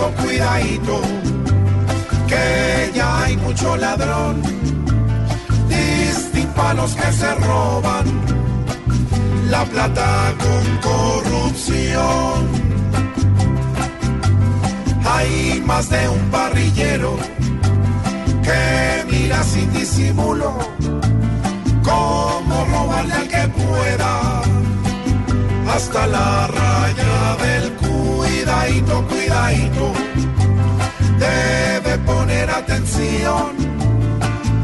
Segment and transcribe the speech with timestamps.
[0.00, 1.00] Cuidadito, cuidadito,
[2.26, 4.42] que ya hay mucho ladrón,
[5.68, 6.40] distinto
[6.74, 8.06] los que se roban
[9.48, 12.48] la plata con corrupción.
[15.04, 17.16] Hay más de un parrillero
[18.42, 20.56] que mira sin disimulo
[21.82, 24.42] cómo robarle al que pueda
[25.74, 26.46] hasta la
[31.18, 33.52] Debe poner atención,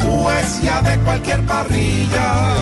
[0.00, 2.54] pues ya de cualquier parrilla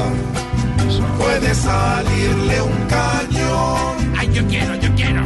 [1.19, 4.15] puede salirle un cañón.
[4.19, 5.23] Ay, yo quiero, yo quiero.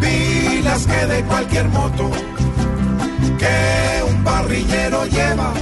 [0.00, 2.10] Pilas que de cualquier moto
[3.38, 5.52] que un parrillero lleva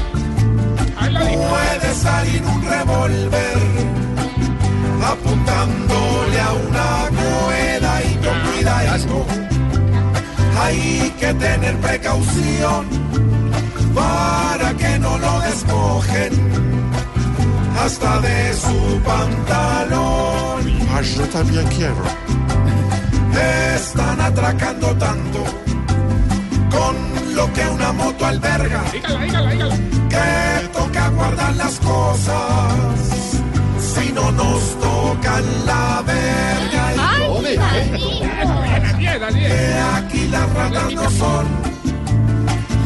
[1.51, 3.52] puede salir un revólver
[11.23, 12.85] que tener precaución
[13.95, 16.33] para que no lo despojen
[17.79, 20.61] hasta de su pantalón.
[20.93, 22.03] Ah, yo también quiero.
[23.77, 25.45] Están atracando tanto
[26.75, 29.77] con lo que una moto alberga Dígala, dígala, dígala.
[30.13, 30.42] que
[39.97, 41.47] aquí las ratas no son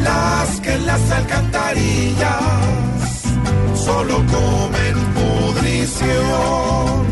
[0.03, 2.41] las que en las alcantarillas
[3.75, 7.05] solo comen pudrición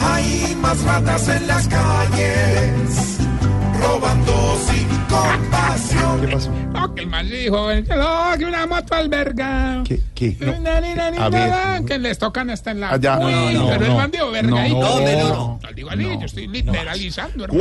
[0.00, 3.18] hay más ratas en las calles
[3.80, 6.50] robando sin compasión ¿Qué pasó?
[6.72, 9.82] No, que el mal dijo, no, que una moto alberga.
[9.84, 10.00] ¿Qué?
[10.14, 10.36] ¿Qué?
[10.40, 10.58] No.
[10.60, 11.50] Na, ni, na, ni, A na, ver.
[11.50, 12.90] na, que les tocan hasta en la.
[12.90, 13.18] Ah, ya.
[13.18, 13.96] Uy, No, no, pero el no.
[13.96, 14.50] man dijo verga.
[14.50, 14.68] No,
[15.00, 15.60] no, no.
[15.74, 15.90] Digo,
[16.20, 17.52] yo estoy literalizando, hermano.